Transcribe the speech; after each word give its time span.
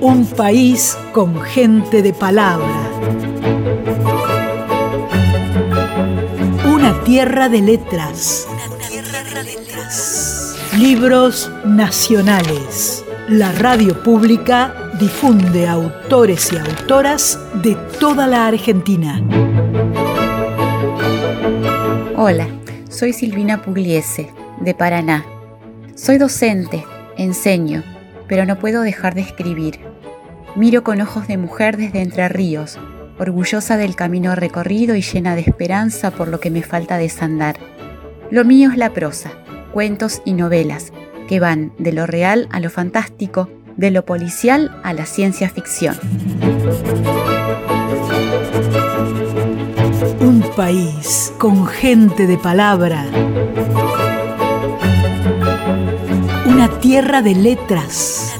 Un 0.00 0.26
país 0.26 0.96
con 1.12 1.40
gente 1.40 2.02
de 2.02 2.12
palabra. 2.12 2.90
Una 6.66 7.00
tierra 7.04 7.48
de 7.48 7.60
letras. 7.60 8.46
Libros 10.78 11.50
nacionales. 11.64 13.04
La 13.28 13.52
radio 13.52 14.02
pública 14.02 14.74
difunde 14.98 15.68
autores 15.68 16.52
y 16.52 16.56
autoras 16.56 17.38
de 17.62 17.74
toda 17.98 18.26
la 18.26 18.46
Argentina. 18.46 19.22
Hola, 22.16 22.46
soy 22.88 23.12
Silvina 23.12 23.62
Pugliese, 23.62 24.30
de 24.60 24.74
Paraná. 24.74 25.24
Soy 25.94 26.16
docente, 26.16 26.84
enseño, 27.18 27.82
pero 28.26 28.46
no 28.46 28.58
puedo 28.58 28.80
dejar 28.80 29.14
de 29.14 29.20
escribir. 29.20 29.78
Miro 30.56 30.82
con 30.82 31.00
ojos 31.00 31.28
de 31.28 31.36
mujer 31.36 31.76
desde 31.76 32.00
Entre 32.00 32.28
Ríos, 32.28 32.78
orgullosa 33.18 33.76
del 33.76 33.94
camino 33.94 34.34
recorrido 34.34 34.96
y 34.96 35.02
llena 35.02 35.34
de 35.34 35.42
esperanza 35.42 36.10
por 36.10 36.28
lo 36.28 36.40
que 36.40 36.50
me 36.50 36.62
falta 36.62 36.96
desandar. 36.96 37.56
Lo 38.30 38.44
mío 38.44 38.70
es 38.70 38.78
la 38.78 38.94
prosa, 38.94 39.32
cuentos 39.72 40.22
y 40.24 40.32
novelas, 40.32 40.92
que 41.28 41.40
van 41.40 41.72
de 41.78 41.92
lo 41.92 42.06
real 42.06 42.48
a 42.50 42.60
lo 42.60 42.70
fantástico, 42.70 43.50
de 43.76 43.90
lo 43.90 44.06
policial 44.06 44.80
a 44.82 44.94
la 44.94 45.04
ciencia 45.04 45.50
ficción. 45.50 45.96
Un 50.20 50.42
país 50.56 51.32
con 51.38 51.66
gente 51.66 52.26
de 52.26 52.38
palabra. 52.38 53.04
Una 56.52 56.68
tierra 56.80 57.22
de 57.22 57.34
letras. 57.34 58.34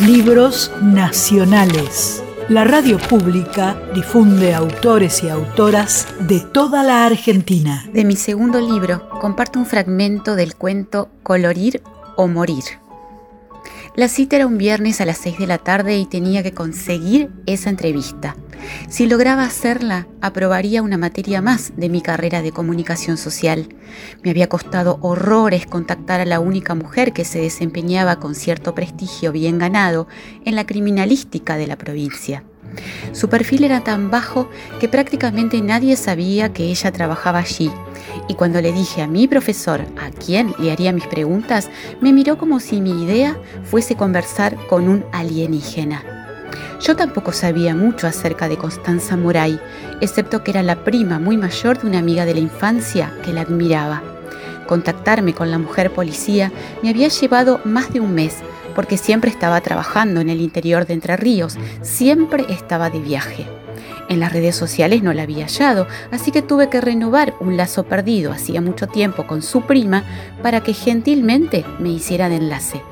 Libros 0.00 0.70
nacionales. 0.82 2.22
La 2.50 2.64
radio 2.64 2.98
pública 2.98 3.80
difunde 3.94 4.54
autores 4.54 5.22
y 5.24 5.30
autoras 5.30 6.06
de 6.20 6.40
toda 6.40 6.82
la 6.82 7.06
Argentina. 7.06 7.88
De 7.94 8.04
mi 8.04 8.16
segundo 8.16 8.60
libro 8.60 9.08
comparto 9.20 9.58
un 9.58 9.64
fragmento 9.64 10.36
del 10.36 10.54
cuento 10.54 11.08
Colorir 11.22 11.82
o 12.16 12.28
Morir 12.28 12.64
la 13.94 14.08
cita 14.08 14.36
era 14.36 14.46
un 14.46 14.56
viernes 14.56 15.02
a 15.02 15.04
las 15.04 15.18
6 15.18 15.38
de 15.38 15.46
la 15.46 15.58
tarde 15.58 15.98
y 15.98 16.06
tenía 16.06 16.42
que 16.42 16.52
conseguir 16.52 17.30
esa 17.44 17.68
entrevista. 17.68 18.36
Si 18.88 19.06
lograba 19.06 19.44
hacerla, 19.44 20.06
aprobaría 20.20 20.82
una 20.82 20.98
materia 20.98 21.40
más 21.40 21.72
de 21.76 21.88
mi 21.88 22.02
carrera 22.02 22.42
de 22.42 22.52
comunicación 22.52 23.16
social. 23.16 23.68
Me 24.22 24.30
había 24.30 24.48
costado 24.48 24.98
horrores 25.00 25.66
contactar 25.66 26.20
a 26.20 26.26
la 26.26 26.40
única 26.40 26.74
mujer 26.74 27.12
que 27.12 27.24
se 27.24 27.40
desempeñaba 27.40 28.20
con 28.20 28.34
cierto 28.34 28.74
prestigio 28.74 29.32
bien 29.32 29.58
ganado 29.58 30.08
en 30.44 30.56
la 30.56 30.66
criminalística 30.66 31.56
de 31.56 31.66
la 31.66 31.76
provincia. 31.76 32.44
Su 33.12 33.28
perfil 33.28 33.64
era 33.64 33.84
tan 33.84 34.10
bajo 34.10 34.48
que 34.80 34.88
prácticamente 34.88 35.60
nadie 35.60 35.96
sabía 35.96 36.52
que 36.52 36.64
ella 36.64 36.92
trabajaba 36.92 37.40
allí. 37.40 37.70
Y 38.28 38.34
cuando 38.34 38.60
le 38.60 38.72
dije 38.72 39.02
a 39.02 39.06
mi 39.06 39.28
profesor 39.28 39.80
a 40.00 40.10
quién 40.10 40.54
le 40.58 40.72
haría 40.72 40.92
mis 40.92 41.06
preguntas, 41.06 41.70
me 42.00 42.12
miró 42.12 42.38
como 42.38 42.60
si 42.60 42.80
mi 42.80 43.04
idea 43.04 43.36
fuese 43.64 43.96
conversar 43.96 44.56
con 44.68 44.88
un 44.88 45.04
alienígena. 45.12 46.11
Yo 46.80 46.96
tampoco 46.96 47.32
sabía 47.32 47.74
mucho 47.74 48.06
acerca 48.06 48.48
de 48.48 48.56
Constanza 48.56 49.16
Moray, 49.16 49.60
excepto 50.00 50.42
que 50.42 50.50
era 50.50 50.62
la 50.62 50.84
prima 50.84 51.18
muy 51.18 51.36
mayor 51.36 51.80
de 51.80 51.86
una 51.86 51.98
amiga 51.98 52.24
de 52.24 52.34
la 52.34 52.40
infancia 52.40 53.12
que 53.24 53.32
la 53.32 53.42
admiraba. 53.42 54.02
Contactarme 54.66 55.34
con 55.34 55.50
la 55.50 55.58
mujer 55.58 55.92
policía 55.92 56.52
me 56.82 56.90
había 56.90 57.08
llevado 57.08 57.60
más 57.64 57.92
de 57.92 58.00
un 58.00 58.14
mes, 58.14 58.36
porque 58.74 58.96
siempre 58.96 59.30
estaba 59.30 59.60
trabajando 59.60 60.20
en 60.20 60.30
el 60.30 60.40
interior 60.40 60.86
de 60.86 60.94
Entre 60.94 61.16
Ríos, 61.16 61.56
siempre 61.82 62.46
estaba 62.48 62.90
de 62.90 63.00
viaje. 63.00 63.46
En 64.08 64.20
las 64.20 64.32
redes 64.32 64.56
sociales 64.56 65.02
no 65.02 65.12
la 65.12 65.22
había 65.22 65.46
hallado, 65.46 65.86
así 66.10 66.32
que 66.32 66.42
tuve 66.42 66.68
que 66.68 66.80
renovar 66.80 67.34
un 67.40 67.56
lazo 67.56 67.84
perdido 67.84 68.32
hacía 68.32 68.60
mucho 68.60 68.86
tiempo 68.86 69.26
con 69.26 69.42
su 69.42 69.62
prima 69.62 70.04
para 70.42 70.62
que 70.62 70.74
gentilmente 70.74 71.64
me 71.78 71.90
hiciera 71.90 72.28
de 72.28 72.36
enlace. 72.36 72.82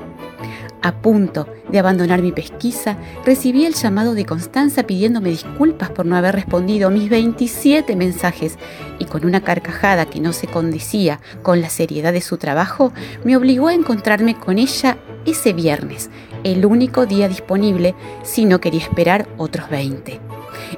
A 0.83 0.93
punto 0.93 1.47
de 1.69 1.77
abandonar 1.77 2.23
mi 2.23 2.31
pesquisa, 2.31 2.97
recibí 3.23 3.65
el 3.65 3.75
llamado 3.75 4.15
de 4.15 4.25
Constanza 4.25 4.83
pidiéndome 4.83 5.29
disculpas 5.29 5.91
por 5.91 6.07
no 6.07 6.15
haber 6.15 6.33
respondido 6.33 6.89
mis 6.89 7.07
27 7.07 7.95
mensajes 7.95 8.57
y 8.97 9.05
con 9.05 9.23
una 9.23 9.41
carcajada 9.41 10.07
que 10.07 10.19
no 10.19 10.33
se 10.33 10.47
condecía 10.47 11.19
con 11.43 11.61
la 11.61 11.69
seriedad 11.69 12.13
de 12.13 12.21
su 12.21 12.37
trabajo, 12.37 12.93
me 13.23 13.37
obligó 13.37 13.67
a 13.67 13.75
encontrarme 13.75 14.35
con 14.35 14.57
ella 14.57 14.97
ese 15.25 15.53
viernes, 15.53 16.09
el 16.43 16.65
único 16.65 17.05
día 17.05 17.27
disponible 17.27 17.95
si 18.23 18.45
no 18.45 18.59
quería 18.59 18.81
esperar 18.81 19.27
otros 19.37 19.69
20. 19.69 20.19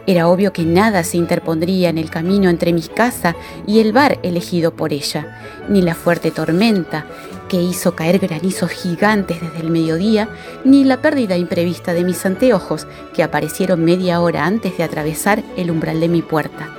Era 0.08 0.28
obvio 0.28 0.54
que 0.54 0.64
nada 0.64 1.04
se 1.04 1.18
interpondría 1.18 1.90
en 1.90 1.98
el 1.98 2.10
camino 2.10 2.50
entre 2.50 2.74
mi 2.74 2.82
casa 2.82 3.36
y 3.68 3.80
el 3.80 3.94
bar 3.94 4.20
elegido 4.24 4.76
por 4.76 4.94
ella, 4.94 5.40
ni 5.70 5.82
la 5.82 5.96
fuerte 5.96 6.32
tormenta 6.32 7.06
que 7.48 7.62
hizo 7.62 7.96
caer 7.96 8.20
granizos 8.20 8.72
gigantes 8.72 9.40
desde 9.42 9.60
el 9.60 9.70
mediodía, 9.70 10.30
ni 10.64 10.84
la 10.84 11.02
pérdida 11.02 11.38
imprevista 11.38 11.94
de 11.94 12.04
mis 12.04 12.26
anteojos 12.26 12.88
que 13.14 13.24
aparecieron 13.24 13.84
media 13.84 14.22
hora 14.22 14.46
antes 14.46 14.78
de 14.78 14.84
atravesar 14.84 15.44
el 15.56 15.70
umbral 15.70 16.00
de 16.00 16.10
mi 16.10 16.22
puerta. 16.22 16.70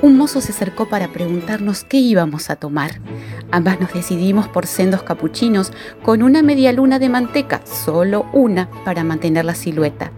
Un 0.00 0.16
mozo 0.16 0.40
se 0.40 0.52
acercó 0.52 0.88
para 0.88 1.08
preguntarnos 1.08 1.84
qué 1.84 1.96
íbamos 1.96 2.50
a 2.50 2.56
tomar. 2.56 3.00
Ambas 3.50 3.80
nos 3.80 3.94
decidimos 3.94 4.46
por 4.46 4.66
sendos 4.66 5.02
capuchinos 5.02 5.72
con 6.02 6.22
una 6.22 6.42
media 6.42 6.72
luna 6.72 6.98
de 6.98 7.08
manteca, 7.08 7.62
solo 7.64 8.26
una, 8.32 8.68
para 8.84 9.04
mantener 9.04 9.46
la 9.46 9.54
silueta. 9.54 10.12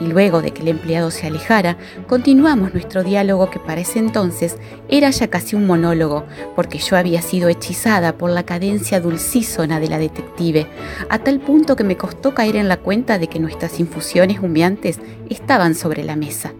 Y 0.00 0.06
luego 0.06 0.40
de 0.40 0.52
que 0.52 0.62
el 0.62 0.68
empleado 0.68 1.10
se 1.10 1.26
alejara, 1.26 1.76
continuamos 2.08 2.72
nuestro 2.72 3.04
diálogo 3.04 3.50
que 3.50 3.58
para 3.58 3.82
ese 3.82 3.98
entonces 3.98 4.56
era 4.88 5.10
ya 5.10 5.28
casi 5.28 5.54
un 5.54 5.66
monólogo, 5.66 6.24
porque 6.56 6.78
yo 6.78 6.96
había 6.96 7.20
sido 7.20 7.50
hechizada 7.50 8.16
por 8.16 8.30
la 8.30 8.44
cadencia 8.44 9.00
dulcísona 9.00 9.78
de 9.78 9.88
la 9.88 9.98
detective, 9.98 10.66
a 11.10 11.18
tal 11.18 11.40
punto 11.40 11.76
que 11.76 11.84
me 11.84 11.98
costó 11.98 12.34
caer 12.34 12.56
en 12.56 12.68
la 12.68 12.78
cuenta 12.78 13.18
de 13.18 13.28
que 13.28 13.38
nuestras 13.38 13.78
infusiones 13.80 14.40
humeantes 14.40 14.98
estaban 15.28 15.74
sobre 15.74 16.04
la 16.04 16.16
mesa 16.16 16.52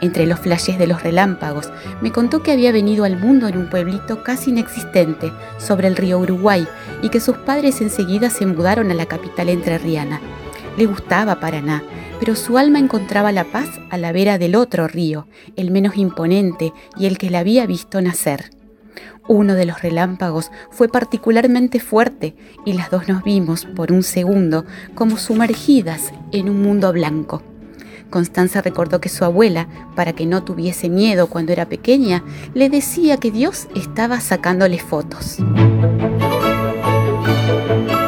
entre 0.00 0.26
los 0.26 0.40
flashes 0.40 0.78
de 0.78 0.86
los 0.86 1.02
relámpagos, 1.02 1.70
me 2.00 2.12
contó 2.12 2.42
que 2.42 2.52
había 2.52 2.72
venido 2.72 3.04
al 3.04 3.18
mundo 3.18 3.48
en 3.48 3.56
un 3.56 3.70
pueblito 3.70 4.22
casi 4.22 4.50
inexistente 4.50 5.32
sobre 5.58 5.88
el 5.88 5.96
río 5.96 6.18
Uruguay 6.18 6.66
y 7.02 7.08
que 7.08 7.20
sus 7.20 7.36
padres 7.38 7.80
enseguida 7.80 8.30
se 8.30 8.46
mudaron 8.46 8.90
a 8.90 8.94
la 8.94 9.06
capital 9.06 9.48
entrerriana. 9.48 10.20
Le 10.76 10.86
gustaba 10.86 11.40
Paraná, 11.40 11.82
pero 12.20 12.36
su 12.36 12.58
alma 12.58 12.78
encontraba 12.78 13.32
la 13.32 13.44
paz 13.44 13.68
a 13.90 13.96
la 13.96 14.12
vera 14.12 14.38
del 14.38 14.54
otro 14.54 14.88
río, 14.88 15.26
el 15.56 15.70
menos 15.70 15.96
imponente 15.96 16.72
y 16.96 17.06
el 17.06 17.18
que 17.18 17.30
la 17.30 17.40
había 17.40 17.66
visto 17.66 18.00
nacer. 18.00 18.50
Uno 19.28 19.54
de 19.54 19.66
los 19.66 19.82
relámpagos 19.82 20.50
fue 20.70 20.88
particularmente 20.88 21.80
fuerte 21.80 22.34
y 22.64 22.72
las 22.72 22.90
dos 22.90 23.08
nos 23.08 23.22
vimos 23.22 23.66
por 23.66 23.92
un 23.92 24.02
segundo 24.02 24.64
como 24.94 25.18
sumergidas 25.18 26.12
en 26.32 26.48
un 26.48 26.62
mundo 26.62 26.92
blanco. 26.92 27.42
Constanza 28.10 28.62
recordó 28.62 29.00
que 29.00 29.08
su 29.08 29.24
abuela, 29.24 29.68
para 29.94 30.12
que 30.12 30.26
no 30.26 30.42
tuviese 30.42 30.88
miedo 30.88 31.26
cuando 31.28 31.52
era 31.52 31.66
pequeña, 31.66 32.24
le 32.54 32.70
decía 32.70 33.18
que 33.18 33.30
Dios 33.30 33.68
estaba 33.74 34.20
sacándole 34.20 34.78
fotos. 34.78 35.38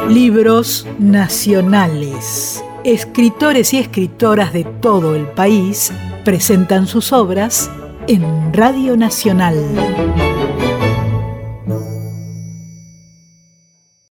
Libros 0.09 0.87
nacionales. 0.99 2.65
Escritores 2.83 3.75
y 3.75 3.79
escritoras 3.79 4.53
de 4.53 4.65
todo 4.65 5.15
el 5.15 5.27
país 5.27 5.93
presentan 6.25 6.87
sus 6.87 7.13
obras 7.13 7.71
en 8.07 8.53
Radio 8.53 8.97
Nacional. 8.97 9.57